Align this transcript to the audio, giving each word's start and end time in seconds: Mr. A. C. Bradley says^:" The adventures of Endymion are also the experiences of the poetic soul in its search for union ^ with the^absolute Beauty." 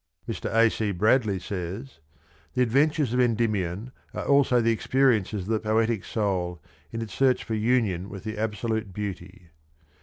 Mr. 0.27 0.51
A. 0.51 0.67
C. 0.71 0.91
Bradley 0.91 1.37
says^:" 1.37 1.99
The 2.55 2.63
adventures 2.63 3.13
of 3.13 3.19
Endymion 3.21 3.91
are 4.15 4.25
also 4.25 4.59
the 4.59 4.71
experiences 4.71 5.41
of 5.43 5.47
the 5.49 5.59
poetic 5.59 6.05
soul 6.05 6.59
in 6.91 7.03
its 7.03 7.13
search 7.13 7.43
for 7.43 7.53
union 7.53 8.05
^ 8.07 8.07
with 8.09 8.23
the^absolute 8.23 8.93
Beauty." 8.93 9.49